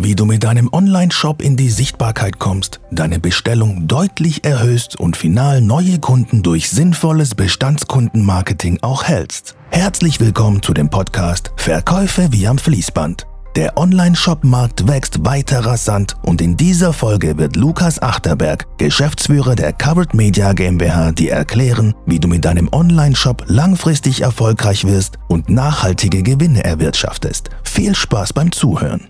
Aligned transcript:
Wie 0.00 0.14
du 0.14 0.26
mit 0.26 0.44
deinem 0.44 0.72
Online-Shop 0.72 1.42
in 1.42 1.56
die 1.56 1.70
Sichtbarkeit 1.70 2.38
kommst, 2.38 2.78
deine 2.92 3.18
Bestellung 3.18 3.88
deutlich 3.88 4.44
erhöhst 4.44 4.94
und 4.94 5.16
final 5.16 5.60
neue 5.60 5.98
Kunden 5.98 6.44
durch 6.44 6.70
sinnvolles 6.70 7.34
Bestandskundenmarketing 7.34 8.78
auch 8.82 9.02
hältst. 9.02 9.56
Herzlich 9.72 10.20
willkommen 10.20 10.62
zu 10.62 10.72
dem 10.72 10.88
Podcast 10.88 11.50
Verkäufe 11.56 12.28
wie 12.30 12.46
am 12.46 12.58
Fließband. 12.58 13.26
Der 13.56 13.76
Online-Shop-Markt 13.76 14.86
wächst 14.86 15.24
weiter 15.24 15.66
rasant 15.66 16.14
und 16.22 16.40
in 16.40 16.56
dieser 16.56 16.92
Folge 16.92 17.36
wird 17.36 17.56
Lukas 17.56 18.00
Achterberg, 18.00 18.66
Geschäftsführer 18.78 19.56
der 19.56 19.72
Covered 19.72 20.14
Media 20.14 20.52
GmbH, 20.52 21.10
dir 21.10 21.32
erklären, 21.32 21.92
wie 22.06 22.20
du 22.20 22.28
mit 22.28 22.44
deinem 22.44 22.68
Online-Shop 22.70 23.46
langfristig 23.48 24.20
erfolgreich 24.20 24.84
wirst 24.84 25.18
und 25.26 25.48
nachhaltige 25.48 26.22
Gewinne 26.22 26.62
erwirtschaftest. 26.62 27.50
Viel 27.64 27.96
Spaß 27.96 28.32
beim 28.32 28.52
Zuhören 28.52 29.08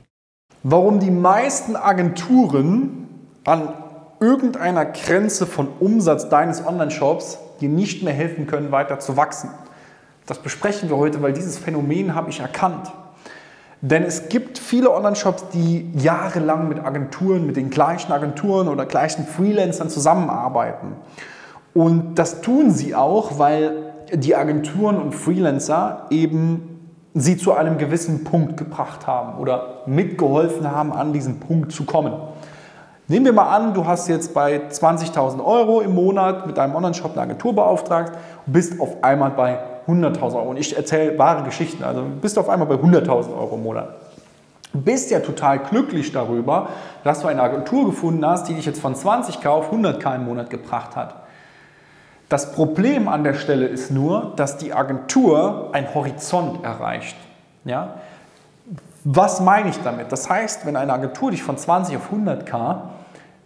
warum 0.71 0.99
die 0.99 1.11
meisten 1.11 1.77
Agenturen 1.77 3.09
an 3.45 3.73
irgendeiner 4.21 4.85
Grenze 4.85 5.47
von 5.47 5.69
Umsatz 5.81 6.29
deines 6.29 6.67
Online-Shops 6.67 7.39
dir 7.61 7.69
nicht 7.69 8.03
mehr 8.03 8.13
helfen 8.13 8.47
können, 8.47 8.71
weiter 8.71 8.99
zu 8.99 9.17
wachsen. 9.17 9.51
Das 10.27 10.41
besprechen 10.41 10.91
wir 10.91 10.99
heute, 10.99 11.23
weil 11.23 11.33
dieses 11.33 11.57
Phänomen 11.57 12.15
habe 12.15 12.29
ich 12.31 12.41
erkannt. 12.41 12.93
Denn 13.81 14.03
es 14.03 14.29
gibt 14.29 14.59
viele 14.59 14.93
Online-Shops, 14.93 15.47
die 15.55 15.91
jahrelang 15.95 16.69
mit 16.69 16.85
Agenturen, 16.85 17.47
mit 17.47 17.57
den 17.57 17.71
gleichen 17.71 18.13
Agenturen 18.13 18.69
oder 18.69 18.85
gleichen 18.85 19.25
Freelancern 19.25 19.89
zusammenarbeiten. 19.89 20.97
Und 21.73 22.17
das 22.17 22.43
tun 22.43 22.73
sie 22.73 22.95
auch, 22.95 23.39
weil 23.39 23.95
die 24.13 24.35
Agenturen 24.35 25.01
und 25.01 25.15
Freelancer 25.15 26.07
eben 26.11 26.78
sie 27.21 27.37
zu 27.37 27.53
einem 27.53 27.79
gewissen 27.79 28.25
Punkt 28.25 28.57
gebracht 28.57 29.07
haben 29.07 29.39
oder 29.39 29.83
mitgeholfen 29.87 30.71
haben, 30.71 30.93
an 30.93 31.13
diesen 31.13 31.41
Punkt 31.41 31.73
zu 31.73 31.85
kommen. 31.85 32.13
Nehmen 33.11 33.25
wir 33.25 33.33
mal 33.33 33.49
an, 33.49 33.73
du 33.73 33.87
hast 33.87 34.09
jetzt 34.09 34.35
bei 34.35 34.61
20.000 34.69 35.43
Euro 35.43 35.81
im 35.81 35.95
Monat 35.95 36.47
mit 36.47 36.59
deinem 36.59 36.75
Online-Shop 36.75 37.13
eine 37.13 37.23
Agentur 37.23 37.55
beauftragt 37.55 38.13
und 38.45 38.53
bist 38.53 38.79
auf 38.81 39.03
einmal 39.03 39.31
bei 39.31 39.59
100.000 39.87 40.35
Euro. 40.35 40.51
Und 40.51 40.59
ich 40.59 40.77
erzähle 40.77 41.19
wahre 41.19 41.43
Geschichten, 41.45 41.83
also 41.83 42.03
bist 42.21 42.37
du 42.37 42.41
auf 42.43 42.51
einmal 42.51 42.69
bei 42.69 42.75
100.000 42.75 43.35
Euro 43.35 43.55
im 43.55 43.63
Monat. 43.63 43.89
Du 44.75 44.83
bist 44.83 45.11
ja 45.11 45.21
total 45.21 45.61
glücklich 45.61 46.13
darüber, 46.13 46.69
dass 47.03 47.21
du 47.21 47.29
eine 47.29 47.43
Agentur 47.43 47.87
gefunden 47.87 48.27
hast, 48.27 48.49
die 48.49 48.55
dich 48.55 48.67
jetzt 48.67 48.81
von 48.81 48.95
20k 48.95 49.49
auf 49.49 49.73
100k 49.73 50.17
im 50.17 50.27
Monat 50.27 50.51
gebracht 50.51 50.95
hat. 50.95 51.15
Das 52.29 52.53
Problem 52.53 53.09
an 53.09 53.25
der 53.25 53.35
Stelle 53.35 53.67
ist 53.67 53.91
nur, 53.91 54.35
dass 54.37 54.59
die 54.59 54.75
Agentur 54.75 55.71
einen 55.73 55.95
Horizont 55.95 56.63
erreicht. 56.63 57.17
Ja? 57.65 57.95
Was 59.05 59.41
meine 59.41 59.71
ich 59.71 59.79
damit? 59.83 60.13
Das 60.13 60.29
heißt, 60.29 60.67
wenn 60.67 60.77
eine 60.77 60.93
Agentur 60.93 61.31
dich 61.31 61.43
von 61.43 61.57
20 61.57 61.97
auf 61.97 62.13
100k 62.13 62.81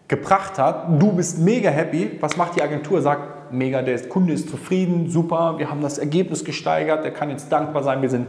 gebracht 0.09 0.59
hat, 0.59 0.87
du 1.01 1.13
bist 1.13 1.39
mega 1.39 1.71
happy, 1.71 2.19
was 2.21 2.37
macht 2.37 2.57
die 2.57 2.63
Agentur? 2.63 3.01
Sagt, 3.01 3.53
mega, 3.53 3.83
der 3.83 4.01
Kunde 4.09 4.33
ist 4.33 4.51
zufrieden, 4.51 5.09
super, 5.09 5.55
wir 5.59 5.71
haben 5.71 5.81
das 5.81 5.99
Ergebnis 5.99 6.45
gesteigert, 6.45 7.05
der 7.05 7.13
kann 7.13 7.31
jetzt 7.31 7.53
dankbar 7.53 7.85
sein, 7.85 8.03
wir 8.03 8.11
sind 8.11 8.27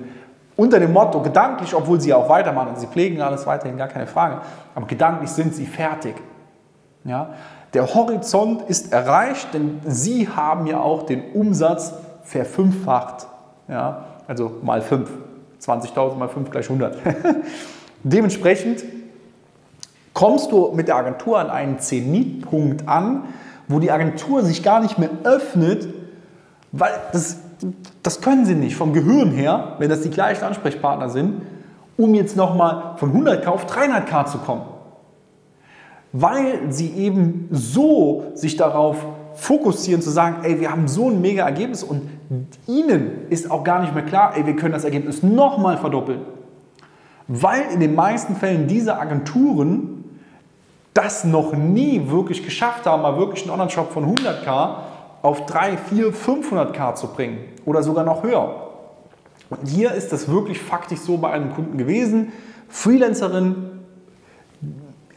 unter 0.56 0.80
dem 0.80 0.94
Motto 0.94 1.22
gedanklich, 1.22 1.74
obwohl 1.74 2.00
sie 2.00 2.14
auch 2.14 2.30
weitermachen 2.30 2.70
und 2.70 2.80
sie 2.80 2.88
pflegen 2.88 3.22
alles 3.22 3.48
weiterhin, 3.48 3.78
gar 3.78 3.88
keine 3.88 4.06
Frage, 4.06 4.42
aber 4.76 4.86
gedanklich 4.86 5.32
sind 5.32 5.56
sie 5.56 5.66
fertig. 5.66 6.16
Ja? 7.06 7.34
Der 7.74 7.94
Horizont 7.96 8.64
ist 8.70 8.94
erreicht, 8.94 9.54
denn 9.54 9.82
Sie 9.86 10.30
haben 10.30 10.68
ja 10.68 10.80
auch 10.80 11.04
den 11.04 11.32
Umsatz 11.34 11.94
verfünffacht. 12.24 13.28
Ja, 13.68 14.06
also 14.28 14.52
mal 14.62 14.82
5. 14.82 15.10
20.000 15.62 16.16
mal 16.16 16.28
5 16.28 16.52
gleich 16.52 16.66
100. 16.66 16.98
Dementsprechend 18.04 18.84
kommst 20.14 20.52
du 20.52 20.72
mit 20.74 20.88
der 20.88 20.98
Agentur 20.98 21.40
an 21.40 21.50
einen 21.50 21.80
Zenitpunkt 21.80 22.88
an, 22.88 23.24
wo 23.68 23.80
die 23.80 23.90
Agentur 23.90 24.44
sich 24.44 24.62
gar 24.62 24.82
nicht 24.82 25.00
mehr 25.00 25.10
öffnet, 25.24 25.88
weil 26.74 26.92
das, 27.14 27.38
das 28.04 28.22
können 28.22 28.46
sie 28.46 28.56
nicht 28.56 28.76
vom 28.76 28.94
Gehirn 28.94 29.32
her, 29.32 29.76
wenn 29.80 29.90
das 29.90 30.02
die 30.02 30.10
gleichen 30.10 30.44
Ansprechpartner 30.44 31.10
sind, 31.10 31.42
um 31.98 32.14
jetzt 32.14 32.36
nochmal 32.36 32.98
von 32.98 33.14
100k 33.14 33.48
auf 33.48 33.66
300k 33.66 34.26
zu 34.26 34.40
kommen 34.40 34.73
weil 36.14 36.72
sie 36.72 36.92
eben 36.92 37.50
so 37.52 38.32
sich 38.36 38.56
darauf 38.56 39.06
fokussieren 39.34 40.02
zu 40.02 40.12
sagen, 40.12 40.38
ey, 40.44 40.62
wir 40.62 40.72
haben 40.72 40.88
so 40.88 41.10
ein 41.10 41.20
mega 41.20 41.44
Ergebnis 41.44 41.84
und 41.84 42.04
ihnen 42.68 43.28
ist 43.30 43.50
auch 43.50 43.64
gar 43.64 43.82
nicht 43.82 43.94
mehr 43.94 44.06
klar, 44.06 44.34
ey, 44.38 44.46
wir 44.46 44.56
können 44.56 44.74
das 44.74 44.84
Ergebnis 44.84 45.24
nochmal 45.24 45.78
verdoppeln. 45.78 46.22
Weil 47.28 47.64
in 47.74 47.80
den 47.80 47.96
meisten 47.96 48.36
Fällen 48.36 48.68
diese 48.68 49.00
Agenturen 49.00 50.04
das 50.94 51.24
noch 51.24 51.54
nie 51.54 52.10
wirklich 52.10 52.44
geschafft 52.44 52.86
haben, 52.86 53.02
mal 53.02 53.18
wirklich 53.18 53.44
einen 53.44 53.52
Online-Shop 53.52 53.92
von 53.92 54.16
100k 54.16 54.76
auf 55.24 55.48
3, 55.48 55.78
4, 55.78 56.14
500k 56.14 56.94
zu 56.94 57.08
bringen 57.08 57.40
oder 57.66 57.82
sogar 57.82 58.04
noch 58.04 58.22
höher. 58.22 58.70
Und 59.50 59.68
hier 59.68 59.94
ist 59.94 60.12
das 60.14 60.30
wirklich 60.30 60.60
faktisch 60.60 61.00
so 61.00 61.18
bei 61.18 61.32
einem 61.32 61.52
Kunden 61.54 61.78
gewesen. 61.78 62.32
Freelancerin, 62.70 63.73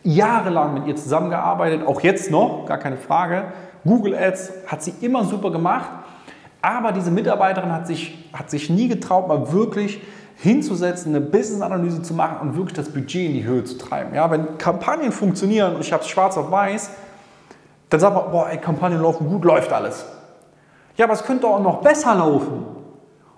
jahrelang 0.06 0.74
mit 0.74 0.86
ihr 0.86 0.96
zusammengearbeitet, 0.96 1.86
auch 1.86 2.00
jetzt 2.00 2.30
noch, 2.30 2.64
gar 2.66 2.78
keine 2.78 2.96
Frage. 2.96 3.44
Google 3.84 4.14
Ads 4.14 4.52
hat 4.66 4.82
sie 4.82 4.94
immer 5.00 5.24
super 5.24 5.50
gemacht, 5.50 5.88
aber 6.62 6.92
diese 6.92 7.10
Mitarbeiterin 7.10 7.72
hat 7.72 7.86
sich, 7.86 8.30
hat 8.32 8.50
sich 8.50 8.70
nie 8.70 8.88
getraut, 8.88 9.28
mal 9.28 9.52
wirklich 9.52 10.00
hinzusetzen, 10.36 11.14
eine 11.14 11.24
Business-Analyse 11.24 12.02
zu 12.02 12.14
machen 12.14 12.36
und 12.40 12.56
wirklich 12.56 12.74
das 12.74 12.90
Budget 12.90 13.26
in 13.26 13.32
die 13.34 13.44
Höhe 13.44 13.64
zu 13.64 13.78
treiben. 13.78 14.14
Ja, 14.14 14.30
wenn 14.30 14.58
Kampagnen 14.58 15.10
funktionieren 15.10 15.74
und 15.74 15.80
ich 15.80 15.92
habe 15.92 16.02
es 16.02 16.08
schwarz 16.08 16.36
auf 16.36 16.50
weiß, 16.50 16.90
dann 17.88 18.00
sagt 18.00 18.14
man, 18.14 18.30
boah, 18.30 18.48
ey, 18.50 18.58
Kampagnen 18.58 19.00
laufen 19.00 19.28
gut, 19.28 19.44
läuft 19.44 19.72
alles. 19.72 20.04
Ja, 20.96 21.06
aber 21.06 21.14
es 21.14 21.24
könnte 21.24 21.46
auch 21.46 21.60
noch 21.60 21.80
besser 21.80 22.14
laufen. 22.14 22.75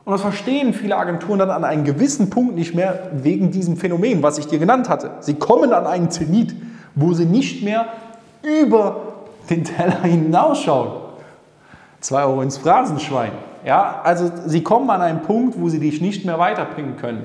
Und 0.08 0.14
das 0.14 0.22
verstehen 0.22 0.72
viele 0.72 0.96
Agenturen 0.96 1.38
dann 1.38 1.50
an 1.50 1.64
einem 1.64 1.84
gewissen 1.84 2.30
Punkt 2.30 2.54
nicht 2.54 2.74
mehr 2.74 3.10
wegen 3.12 3.50
diesem 3.50 3.76
Phänomen, 3.76 4.22
was 4.22 4.38
ich 4.38 4.46
dir 4.46 4.58
genannt 4.58 4.88
hatte. 4.88 5.10
Sie 5.20 5.34
kommen 5.34 5.70
an 5.74 5.86
einen 5.86 6.10
Zenit, 6.10 6.54
wo 6.94 7.12
sie 7.12 7.26
nicht 7.26 7.62
mehr 7.62 7.88
über 8.42 9.02
den 9.50 9.64
Teller 9.64 10.00
hinausschauen. 10.04 10.92
Zwei 12.00 12.24
Euro 12.24 12.40
ins 12.40 12.56
Phrasenschwein. 12.56 13.32
Ja, 13.66 14.00
also 14.02 14.32
sie 14.46 14.62
kommen 14.62 14.88
an 14.88 15.02
einen 15.02 15.20
Punkt, 15.20 15.60
wo 15.60 15.68
sie 15.68 15.78
dich 15.78 16.00
nicht 16.00 16.24
mehr 16.24 16.38
weiterbringen 16.38 16.96
können. 16.96 17.24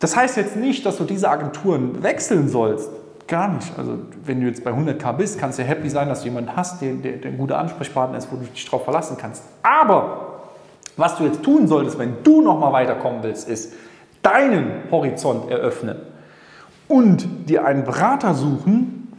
Das 0.00 0.16
heißt 0.16 0.36
jetzt 0.38 0.56
nicht, 0.56 0.84
dass 0.84 0.96
du 0.96 1.04
diese 1.04 1.30
Agenturen 1.30 2.02
wechseln 2.02 2.48
sollst. 2.48 2.90
Gar 3.28 3.50
nicht. 3.52 3.78
Also 3.78 4.00
wenn 4.24 4.40
du 4.40 4.48
jetzt 4.48 4.64
bei 4.64 4.72
100k 4.72 5.12
bist, 5.12 5.38
kannst 5.38 5.60
du 5.60 5.62
happy 5.62 5.88
sein, 5.88 6.08
dass 6.08 6.22
du 6.22 6.30
jemanden 6.30 6.56
hast, 6.56 6.82
der, 6.82 6.94
der, 6.94 7.12
der 7.12 7.30
ein 7.30 7.38
guter 7.38 7.58
Ansprechpartner 7.58 8.18
ist, 8.18 8.26
wo 8.32 8.36
du 8.38 8.44
dich 8.46 8.64
darauf 8.64 8.82
verlassen 8.82 9.16
kannst. 9.20 9.44
Aber 9.62 10.37
was 10.98 11.16
du 11.16 11.24
jetzt 11.24 11.42
tun 11.42 11.68
solltest, 11.68 11.98
wenn 11.98 12.22
du 12.24 12.42
nochmal 12.42 12.72
weiterkommen 12.72 13.22
willst, 13.22 13.48
ist 13.48 13.72
deinen 14.22 14.82
Horizont 14.90 15.50
eröffnen 15.50 15.96
und 16.88 17.48
dir 17.48 17.64
einen 17.64 17.84
Berater 17.84 18.34
suchen, 18.34 19.12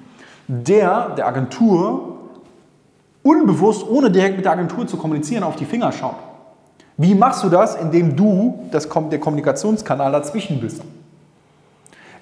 der 0.48 1.12
der 1.12 1.28
Agentur 1.28 2.18
unbewusst, 3.24 3.88
ohne 3.88 4.12
direkt 4.12 4.36
mit 4.36 4.46
der 4.46 4.52
Agentur 4.52 4.88
zu 4.88 4.98
kommunizieren, 4.98 5.44
auf 5.44 5.56
die 5.56 5.66
Finger 5.66 5.92
schaut. 5.92 6.16
Wie 6.98 7.16
machst 7.16 7.44
du 7.44 7.50
das? 7.50 7.76
Indem 7.76 8.16
du 8.16 8.68
das, 8.72 8.90
der 8.90 9.20
Kommunikationskanal 9.20 10.12
dazwischen 10.12 10.60
bist. 10.60 10.82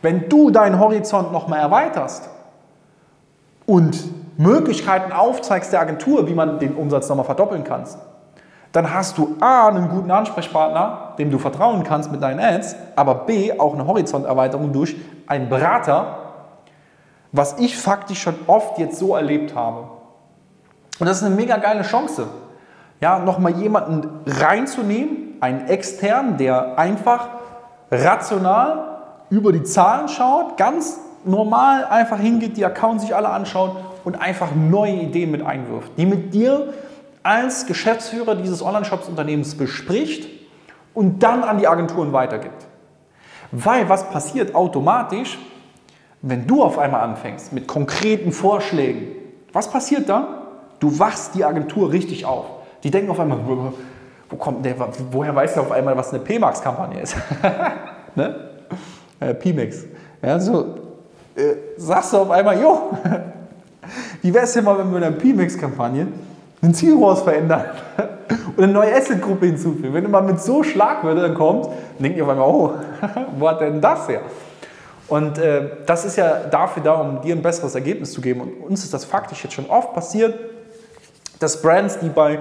Wenn 0.03 0.29
du 0.29 0.51
deinen 0.51 0.79
Horizont 0.79 1.31
nochmal 1.31 1.59
erweiterst 1.59 2.29
und 3.65 3.97
Möglichkeiten 4.37 5.11
aufzeigst 5.11 5.73
der 5.73 5.81
Agentur, 5.81 6.27
wie 6.27 6.35
man 6.35 6.59
den 6.59 6.75
Umsatz 6.75 7.09
nochmal 7.09 7.25
verdoppeln 7.25 7.63
kannst, 7.63 7.97
dann 8.77 8.93
hast 8.93 9.17
du 9.17 9.35
A, 9.39 9.69
einen 9.69 9.89
guten 9.89 10.11
Ansprechpartner, 10.11 11.13
dem 11.17 11.31
du 11.31 11.39
vertrauen 11.39 11.83
kannst 11.83 12.11
mit 12.11 12.21
deinen 12.21 12.39
Ads, 12.39 12.75
aber 12.95 13.15
B, 13.25 13.59
auch 13.59 13.73
eine 13.73 13.87
Horizonterweiterung 13.87 14.71
durch 14.71 14.95
einen 15.25 15.49
Berater, 15.49 16.17
was 17.31 17.57
ich 17.57 17.75
faktisch 17.75 18.21
schon 18.21 18.35
oft 18.45 18.77
jetzt 18.77 18.99
so 18.99 19.15
erlebt 19.15 19.55
habe. 19.55 19.87
Und 20.99 21.07
das 21.07 21.17
ist 21.17 21.23
eine 21.23 21.33
mega 21.33 21.57
geile 21.57 21.81
Chance, 21.81 22.27
ja, 23.01 23.17
nochmal 23.17 23.53
jemanden 23.53 24.21
reinzunehmen, 24.27 25.37
einen 25.39 25.67
externen, 25.67 26.37
der 26.37 26.77
einfach 26.77 27.29
rational 27.89 28.99
über 29.31 29.53
die 29.53 29.63
Zahlen 29.63 30.07
schaut, 30.07 30.55
ganz 30.57 30.99
normal 31.25 31.85
einfach 31.85 32.19
hingeht, 32.19 32.57
die 32.57 32.65
Accounts 32.65 33.05
sich 33.05 33.15
alle 33.15 33.29
anschaut 33.29 33.75
und 34.03 34.21
einfach 34.21 34.49
neue 34.53 34.93
Ideen 34.93 35.31
mit 35.31 35.43
einwirft, 35.43 35.93
die 35.97 36.05
mit 36.05 36.35
dir 36.35 36.75
als 37.27 37.65
Geschäftsführer 37.65 38.35
dieses 38.35 38.63
Online-Shops-Unternehmens 38.63 39.55
bespricht 39.55 40.29
und 40.93 41.21
dann 41.21 41.43
an 41.43 41.57
die 41.57 41.67
Agenturen 41.67 42.13
weitergibt. 42.13 42.65
Weil 43.51 43.89
was 43.89 44.09
passiert 44.09 44.55
automatisch, 44.55 45.37
wenn 46.21 46.47
du 46.47 46.63
auf 46.63 46.79
einmal 46.79 47.01
anfängst 47.01 47.51
mit 47.51 47.67
konkreten 47.67 48.31
Vorschlägen? 48.31 49.07
Was 49.51 49.69
passiert 49.69 50.07
dann? 50.07 50.25
Du 50.79 50.99
wachst 50.99 51.35
die 51.35 51.43
Agentur 51.43 51.91
richtig 51.91 52.25
auf. 52.25 52.45
Die 52.83 52.91
denken 52.91 53.11
auf 53.11 53.19
einmal, 53.19 53.39
wo 54.29 54.35
kommt 54.37 54.63
der, 54.63 54.75
woher 55.11 55.35
weiß 55.35 55.55
der 55.55 55.63
auf 55.63 55.71
einmal, 55.73 55.97
was 55.97 56.13
eine 56.13 56.23
PMAX-Kampagne 56.23 57.01
ist? 57.01 57.17
ne? 58.15 58.51
Äh, 59.19 59.33
PMAX. 59.33 59.83
Ja, 60.21 60.39
so 60.39 60.77
äh, 61.35 61.55
sagst 61.75 62.13
du 62.13 62.19
auf 62.19 62.31
einmal, 62.31 62.57
jo, 62.61 62.97
wie 64.21 64.33
wäre 64.33 64.45
es 64.45 64.53
denn 64.53 64.63
mal, 64.63 64.77
wenn 64.77 64.89
wir 64.91 64.97
in 64.99 65.03
einer 65.03 65.17
P-Mix-Kampagne 66.57 66.61
einen 66.61 66.73
Zielrohr 66.73 67.15
verändern 67.15 67.65
und 68.55 68.63
eine 68.63 68.73
neue 68.73 68.95
Asset-Gruppe 68.95 69.47
hinzufügen? 69.47 69.93
Wenn 69.93 70.03
du 70.03 70.09
mal 70.09 70.21
mit 70.21 70.39
so 70.39 70.63
Schlagwörtern 70.63 71.33
kommst, 71.33 71.69
dann 71.69 72.03
denkt 72.03 72.17
ihr 72.17 72.23
auf 72.23 72.29
einmal, 72.29 72.47
oh, 72.47 72.73
wo 73.39 73.49
hat 73.49 73.61
denn 73.61 73.81
das 73.81 74.07
her? 74.07 74.21
Und 75.07 75.37
äh, 75.37 75.69
das 75.85 76.03
ist 76.03 76.17
ja 76.17 76.43
dafür 76.51 76.83
da, 76.83 76.95
um 76.95 77.21
dir 77.21 77.33
ein 77.33 77.41
besseres 77.41 77.75
Ergebnis 77.75 78.11
zu 78.11 78.19
geben. 78.21 78.41
Und 78.41 78.53
uns 78.61 78.83
ist 78.83 78.93
das 78.93 79.05
faktisch 79.05 79.43
jetzt 79.43 79.53
schon 79.53 79.69
oft 79.69 79.93
passiert, 79.93 80.37
dass 81.39 81.61
Brands, 81.61 81.99
die 81.99 82.09
bei 82.09 82.39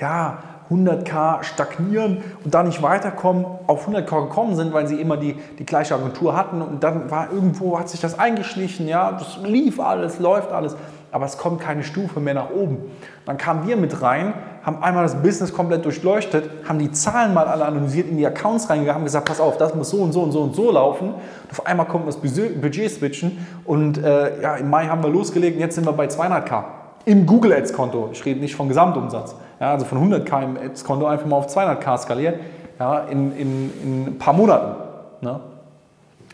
ja, 0.00 0.38
100k 0.70 1.44
stagnieren 1.44 2.22
und 2.44 2.54
da 2.54 2.62
nicht 2.62 2.82
weiterkommen, 2.82 3.46
auf 3.66 3.88
100k 3.88 4.28
gekommen 4.28 4.56
sind, 4.56 4.72
weil 4.72 4.86
sie 4.86 5.00
immer 5.00 5.16
die, 5.16 5.34
die 5.58 5.64
gleiche 5.64 5.94
Agentur 5.94 6.36
hatten 6.36 6.60
und 6.60 6.82
dann 6.82 7.10
war 7.10 7.32
irgendwo, 7.32 7.78
hat 7.78 7.88
sich 7.88 8.00
das 8.00 8.18
eingeschlichen, 8.18 8.86
ja, 8.86 9.12
das 9.12 9.38
lief 9.42 9.80
alles, 9.80 10.18
läuft 10.18 10.52
alles, 10.52 10.76
aber 11.10 11.26
es 11.26 11.38
kommt 11.38 11.60
keine 11.60 11.82
Stufe 11.82 12.20
mehr 12.20 12.34
nach 12.34 12.50
oben. 12.50 12.78
Dann 13.24 13.36
kamen 13.36 13.66
wir 13.66 13.76
mit 13.76 14.02
rein, 14.02 14.34
haben 14.62 14.82
einmal 14.82 15.02
das 15.02 15.22
Business 15.22 15.52
komplett 15.52 15.84
durchleuchtet, 15.84 16.50
haben 16.68 16.78
die 16.78 16.90
Zahlen 16.92 17.34
mal 17.34 17.46
alle 17.46 17.64
analysiert, 17.64 18.08
in 18.08 18.16
die 18.16 18.26
Accounts 18.26 18.68
reingegangen, 18.68 19.00
haben 19.00 19.04
gesagt, 19.04 19.26
pass 19.26 19.40
auf, 19.40 19.56
das 19.56 19.74
muss 19.74 19.90
so 19.90 19.98
und 19.98 20.12
so 20.12 20.22
und 20.22 20.32
so 20.32 20.42
und 20.42 20.54
so 20.54 20.70
laufen. 20.70 21.08
Und 21.08 21.50
auf 21.50 21.66
einmal 21.66 21.86
kommt 21.86 22.06
das 22.06 22.16
Budget 22.16 22.90
switchen 22.90 23.46
und 23.64 23.98
äh, 23.98 24.42
ja, 24.42 24.56
im 24.56 24.70
Mai 24.70 24.86
haben 24.86 25.02
wir 25.02 25.10
losgelegt 25.10 25.56
und 25.56 25.60
jetzt 25.60 25.74
sind 25.74 25.86
wir 25.86 25.92
bei 25.92 26.06
200k 26.06 26.64
im 27.04 27.24
Google 27.24 27.54
Ads 27.54 27.72
Konto. 27.72 28.10
Ich 28.12 28.24
rede 28.24 28.40
nicht 28.40 28.54
von 28.54 28.68
Gesamtumsatz. 28.68 29.34
Ja, 29.60 29.72
also 29.72 29.86
von 29.86 29.98
100k 29.98 30.44
im 30.44 30.56
Ads-Konto 30.56 31.06
einfach 31.06 31.26
mal 31.26 31.36
auf 31.36 31.48
200k 31.48 31.98
skaliert, 31.98 32.40
ja, 32.78 33.00
in, 33.10 33.36
in, 33.36 33.72
in 33.82 34.06
ein 34.06 34.18
paar 34.18 34.34
Monaten. 34.34 34.76
Ne? 35.20 35.40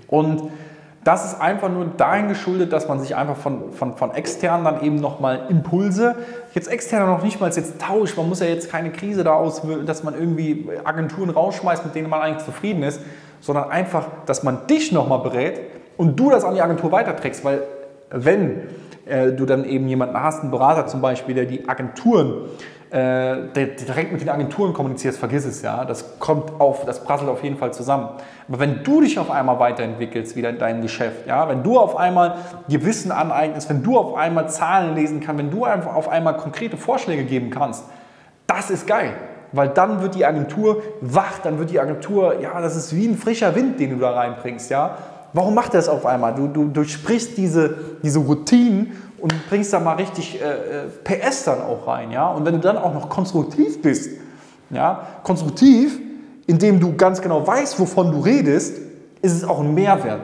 Und 0.08 0.50
das 1.04 1.26
ist 1.26 1.40
einfach 1.40 1.68
nur 1.68 1.84
dahin 1.84 2.28
geschuldet, 2.28 2.72
dass 2.72 2.88
man 2.88 2.98
sich 2.98 3.14
einfach 3.14 3.36
von, 3.36 3.72
von, 3.72 3.96
von 3.96 4.14
extern 4.14 4.64
dann 4.64 4.82
eben 4.82 4.96
nochmal 4.96 5.42
Impulse, 5.50 6.16
jetzt 6.54 6.66
extern 6.66 7.06
noch 7.06 7.22
nicht 7.22 7.40
mal 7.40 7.50
jetzt 7.50 7.80
tauscht, 7.80 8.16
man 8.16 8.28
muss 8.28 8.40
ja 8.40 8.46
jetzt 8.46 8.70
keine 8.70 8.90
Krise 8.90 9.22
da 9.22 9.34
aus, 9.34 9.62
dass 9.84 10.02
man 10.02 10.14
irgendwie 10.14 10.66
Agenturen 10.82 11.30
rausschmeißt, 11.30 11.84
mit 11.84 11.94
denen 11.94 12.08
man 12.08 12.22
eigentlich 12.22 12.44
zufrieden 12.44 12.82
ist, 12.82 13.00
sondern 13.40 13.70
einfach, 13.70 14.06
dass 14.24 14.42
man 14.42 14.66
dich 14.66 14.92
nochmal 14.92 15.18
berät 15.18 15.60
und 15.98 16.18
du 16.18 16.30
das 16.30 16.44
an 16.44 16.54
die 16.54 16.62
Agentur 16.62 16.90
weiterträgst, 16.90 17.44
weil 17.44 17.62
wenn 18.10 18.62
äh, 19.06 19.32
du 19.32 19.46
dann 19.46 19.64
eben 19.64 19.86
jemanden 19.88 20.20
hast, 20.20 20.40
einen 20.40 20.50
Berater 20.50 20.86
zum 20.86 21.00
Beispiel, 21.00 21.34
der 21.34 21.44
die 21.44 21.68
Agenturen 21.68 22.48
äh, 22.94 23.48
direkt 23.54 24.12
mit 24.12 24.20
den 24.20 24.28
Agenturen 24.28 24.72
kommunizierst, 24.72 25.18
vergiss 25.18 25.44
es, 25.44 25.62
ja. 25.62 25.84
Das 25.84 26.20
kommt 26.20 26.60
auf, 26.60 26.84
das 26.84 27.02
prasselt 27.02 27.28
auf 27.28 27.42
jeden 27.42 27.56
Fall 27.56 27.72
zusammen. 27.72 28.08
Aber 28.46 28.60
wenn 28.60 28.84
du 28.84 29.00
dich 29.00 29.18
auf 29.18 29.32
einmal 29.32 29.58
weiterentwickelst, 29.58 30.36
wieder 30.36 30.50
in 30.50 30.58
deinem 30.58 30.80
Geschäft, 30.80 31.26
ja, 31.26 31.48
wenn 31.48 31.64
du 31.64 31.78
auf 31.78 31.96
einmal 31.96 32.36
dir 32.68 32.84
Wissen 32.84 33.10
aneignest, 33.10 33.68
wenn 33.68 33.82
du 33.82 33.98
auf 33.98 34.14
einmal 34.14 34.48
Zahlen 34.48 34.94
lesen 34.94 35.20
kannst, 35.20 35.42
wenn 35.42 35.50
du 35.50 35.64
einfach 35.64 35.96
auf 35.96 36.08
einmal 36.08 36.36
konkrete 36.36 36.76
Vorschläge 36.76 37.24
geben 37.24 37.50
kannst, 37.50 37.84
das 38.46 38.70
ist 38.70 38.86
geil. 38.86 39.14
Weil 39.50 39.70
dann 39.70 40.00
wird 40.00 40.14
die 40.14 40.24
Agentur 40.24 40.82
wach, 41.00 41.38
dann 41.42 41.58
wird 41.58 41.70
die 41.70 41.80
Agentur, 41.80 42.40
ja, 42.40 42.60
das 42.60 42.76
ist 42.76 42.94
wie 42.94 43.06
ein 43.06 43.16
frischer 43.16 43.56
Wind, 43.56 43.80
den 43.80 43.90
du 43.90 43.96
da 43.96 44.12
reinbringst, 44.12 44.70
ja. 44.70 44.96
Warum 45.34 45.54
macht 45.54 45.74
er 45.74 45.80
das 45.80 45.88
auf 45.88 46.06
einmal? 46.06 46.34
Du, 46.34 46.46
du 46.46 46.68
durchsprichst 46.68 47.36
diese, 47.36 47.74
diese 48.02 48.20
Routinen 48.20 48.92
und 49.20 49.34
bringst 49.48 49.72
da 49.72 49.80
mal 49.80 49.96
richtig 49.96 50.40
äh, 50.40 50.44
äh 50.44 50.86
PS 51.02 51.44
dann 51.44 51.60
auch 51.60 51.86
rein. 51.88 52.12
Ja? 52.12 52.30
Und 52.30 52.46
wenn 52.46 52.54
du 52.54 52.60
dann 52.60 52.78
auch 52.78 52.94
noch 52.94 53.08
konstruktiv 53.08 53.82
bist, 53.82 54.10
ja? 54.70 55.06
konstruktiv, 55.24 55.98
indem 56.46 56.78
du 56.78 56.94
ganz 56.96 57.20
genau 57.20 57.44
weißt, 57.44 57.80
wovon 57.80 58.12
du 58.12 58.20
redest, 58.20 58.78
ist 59.22 59.32
es 59.32 59.44
auch 59.44 59.60
ein 59.60 59.74
Mehrwert. 59.74 60.20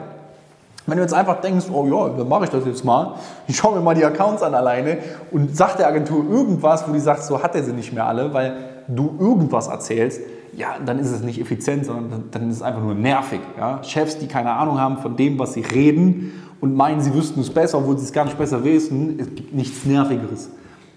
Wenn 0.86 0.96
du 0.96 1.02
jetzt 1.02 1.14
einfach 1.14 1.40
denkst, 1.40 1.66
oh 1.72 1.86
ja, 1.86 2.16
dann 2.16 2.28
mache 2.28 2.44
ich 2.44 2.50
das 2.50 2.64
jetzt 2.64 2.84
mal, 2.84 3.14
ich 3.48 3.56
schaue 3.56 3.76
mir 3.76 3.82
mal 3.82 3.94
die 3.94 4.04
Accounts 4.04 4.42
an 4.42 4.54
alleine 4.54 4.98
und 5.30 5.56
sag 5.56 5.76
der 5.76 5.88
Agentur 5.88 6.24
irgendwas, 6.30 6.88
wo 6.88 6.92
die 6.92 7.00
sagt, 7.00 7.24
so 7.24 7.42
hat 7.42 7.54
er 7.54 7.64
sie 7.64 7.72
nicht 7.72 7.92
mehr 7.92 8.06
alle, 8.06 8.32
weil 8.32 8.56
du 8.86 9.16
irgendwas 9.18 9.66
erzählst, 9.66 10.20
ja, 10.56 10.76
dann 10.84 10.98
ist 10.98 11.10
es 11.10 11.22
nicht 11.22 11.40
effizient, 11.40 11.86
sondern 11.86 12.24
dann 12.30 12.50
ist 12.50 12.56
es 12.56 12.62
einfach 12.62 12.82
nur 12.82 12.94
nervig. 12.94 13.40
Ja? 13.56 13.82
Chefs, 13.82 14.18
die 14.18 14.26
keine 14.26 14.52
Ahnung 14.52 14.78
haben 14.78 14.98
von 14.98 15.16
dem, 15.16 15.38
was 15.38 15.54
sie 15.54 15.62
reden 15.62 16.32
und 16.60 16.74
meinen, 16.74 17.00
sie 17.00 17.14
wüssten 17.14 17.40
es 17.40 17.50
besser, 17.50 17.78
obwohl 17.78 17.98
sie 17.98 18.04
es 18.04 18.12
gar 18.12 18.24
nicht 18.24 18.38
besser 18.38 18.64
wissen, 18.64 19.18
es 19.18 19.34
gibt 19.34 19.54
nichts 19.54 19.84
Nervigeres. 19.84 20.50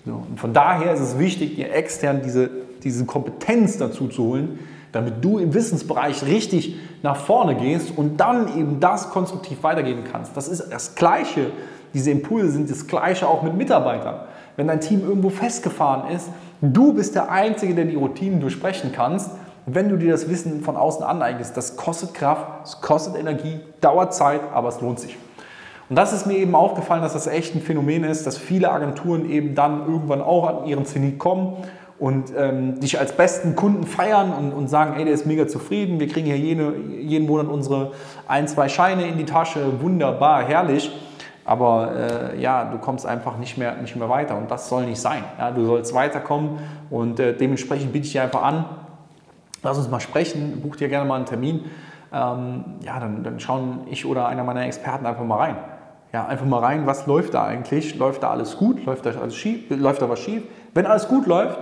So, 0.06 0.24
und 0.30 0.40
von 0.40 0.54
daher 0.54 0.94
ist 0.94 1.00
es 1.00 1.18
wichtig, 1.18 1.56
dir 1.56 1.74
extern 1.74 2.22
diese, 2.24 2.50
diese 2.84 3.06
Kompetenz 3.06 3.78
dazu 3.78 4.08
zu 4.08 4.24
holen, 4.24 4.60
damit 4.92 5.24
du 5.24 5.40
im 5.40 5.54
Wissensbereich 5.54 6.26
richtig 6.26 6.76
nach 7.02 7.16
vorne 7.16 7.56
gehst 7.56 7.98
und 7.98 8.18
dann 8.18 8.58
eben 8.58 8.80
das 8.80 9.10
konstruktiv 9.10 9.64
weitergeben 9.64 10.04
kannst. 10.10 10.36
Das 10.36 10.48
ist 10.48 10.72
das 10.72 10.96
Gleiche, 10.96 11.52
diese 11.94 12.12
Impulse 12.12 12.52
sind 12.52 12.70
das 12.70 12.88
Gleiche 12.88 13.28
auch 13.28 13.44
mit 13.44 13.56
Mitarbeitern. 13.56 14.22
Wenn 14.56 14.68
dein 14.68 14.82
Team 14.82 15.02
irgendwo 15.02 15.30
festgefahren 15.30 16.14
ist, 16.14 16.30
du 16.62 16.94
bist 16.94 17.16
der 17.16 17.32
Einzige, 17.32 17.74
der 17.74 17.86
die 17.86 17.96
Routinen 17.96 18.40
durchsprechen 18.40 18.92
kannst. 18.94 19.32
Wenn 19.66 19.88
du 19.90 19.98
dir 19.98 20.12
das 20.12 20.30
Wissen 20.30 20.62
von 20.62 20.76
außen 20.76 21.04
aneignest, 21.04 21.56
das 21.56 21.78
kostet 21.78 22.14
Kraft, 22.14 22.48
es 22.66 22.82
kostet 22.82 23.16
Energie, 23.16 23.60
dauert 23.80 24.14
Zeit, 24.14 24.42
aber 24.54 24.70
es 24.70 24.82
lohnt 24.82 25.00
sich. 25.00 25.18
Und 25.90 25.96
das 25.96 26.12
ist 26.12 26.26
mir 26.26 26.38
eben 26.38 26.56
aufgefallen, 26.56 27.02
dass 27.02 27.14
das 27.14 27.28
echt 27.28 27.56
ein 27.56 27.62
Phänomen 27.62 28.04
ist, 28.04 28.26
dass 28.26 28.38
viele 28.38 28.72
Agenturen 28.72 29.30
eben 29.30 29.56
dann 29.56 29.86
irgendwann 29.88 30.22
auch 30.22 30.48
an 30.48 30.66
ihren 30.66 30.86
Zenit 30.86 31.20
kommen 31.20 31.58
und 32.00 32.34
ähm, 32.36 32.80
dich 32.80 33.00
als 33.00 33.14
besten 33.14 33.56
Kunden 33.56 33.84
feiern 33.86 34.34
und, 34.34 34.52
und 34.52 34.68
sagen, 34.70 34.96
ey, 34.98 35.06
der 35.06 35.14
ist 35.14 35.26
mega 35.26 35.48
zufrieden, 35.48 36.00
wir 36.00 36.08
kriegen 36.08 36.26
hier 36.26 36.38
jene, 36.38 36.74
jeden 36.76 37.28
Monat 37.28 37.48
unsere 37.48 37.92
ein, 38.28 38.48
zwei 38.48 38.68
Scheine 38.68 39.08
in 39.08 39.18
die 39.18 39.26
Tasche, 39.26 39.82
wunderbar, 39.82 40.44
herrlich. 40.44 40.92
Aber 41.46 41.92
äh, 42.34 42.42
ja, 42.42 42.66
du 42.66 42.78
kommst 42.78 43.06
einfach 43.06 43.38
nicht 43.38 43.58
mehr, 43.58 43.76
nicht 43.76 43.96
mehr 43.96 44.10
weiter 44.10 44.38
und 44.38 44.50
das 44.50 44.70
soll 44.70 44.86
nicht 44.86 45.00
sein. 45.00 45.24
Ja, 45.38 45.52
du 45.52 45.66
sollst 45.66 45.94
weiterkommen 45.94 46.60
und 46.90 47.20
äh, 47.20 47.34
dementsprechend 47.34 47.92
biete 47.92 48.06
ich 48.06 48.14
dir 48.14 48.24
einfach 48.24 48.44
an, 48.44 48.66
lass 49.64 49.78
uns 49.78 49.90
mal 49.90 50.00
sprechen, 50.00 50.62
buch 50.62 50.76
dir 50.76 50.90
gerne 50.90 51.08
mal 51.08 51.16
einen 51.16 51.26
Termin. 51.26 51.66
Ähm, 52.12 52.66
ja, 52.86 53.00
dann, 53.00 53.24
dann 53.24 53.40
schauen 53.40 53.88
ich 53.90 54.06
oder 54.06 54.28
einer 54.28 54.44
meiner 54.44 54.66
Experten 54.66 55.06
einfach 55.06 55.26
mal 55.26 55.38
rein 55.38 55.58
ja, 56.14 56.28
einfach 56.28 56.46
mal 56.46 56.60
rein, 56.60 56.86
was 56.86 57.08
läuft 57.08 57.34
da 57.34 57.44
eigentlich? 57.44 57.96
Läuft 57.96 58.22
da 58.22 58.30
alles 58.30 58.56
gut? 58.56 58.86
Läuft 58.86 59.06
da 59.06 59.10
alles 59.20 59.36
schief? 59.36 59.64
Läuft 59.70 60.02
da 60.02 60.08
was 60.08 60.20
schief? 60.20 60.44
Wenn 60.76 60.86
alles 60.86 61.08
gut 61.08 61.26
läuft, 61.26 61.58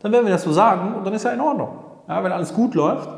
dann 0.00 0.10
werden 0.10 0.24
wir 0.24 0.32
das 0.32 0.42
so 0.42 0.52
sagen 0.52 0.94
und 0.94 1.04
dann 1.06 1.12
ist 1.12 1.24
ja 1.24 1.32
in 1.32 1.40
Ordnung. 1.40 1.68
Ja, 2.08 2.24
wenn 2.24 2.32
alles 2.32 2.54
gut 2.54 2.74
läuft, 2.74 3.08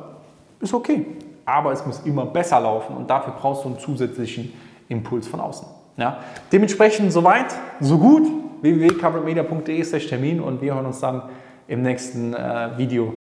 ist 0.60 0.74
okay. 0.74 1.06
Aber 1.44 1.72
es 1.72 1.86
muss 1.86 2.00
immer 2.00 2.26
besser 2.26 2.60
laufen 2.60 2.96
und 2.96 3.08
dafür 3.08 3.34
brauchst 3.38 3.64
du 3.64 3.68
einen 3.68 3.78
zusätzlichen 3.78 4.52
Impuls 4.88 5.28
von 5.28 5.40
außen. 5.40 5.66
Ja, 5.96 6.18
dementsprechend 6.50 7.12
soweit, 7.12 7.54
so 7.78 7.98
gut. 7.98 8.26
www.coveredmedia.de/termin 8.60 10.40
und 10.40 10.60
wir 10.60 10.74
hören 10.74 10.86
uns 10.86 10.98
dann 10.98 11.22
im 11.68 11.82
nächsten 11.82 12.34
äh, 12.34 12.70
Video. 12.76 13.14